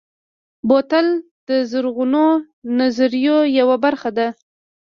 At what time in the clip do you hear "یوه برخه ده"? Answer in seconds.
3.59-4.27